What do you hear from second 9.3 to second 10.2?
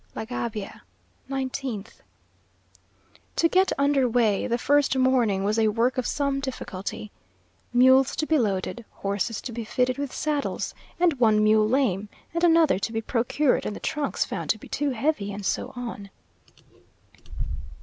to be fitted with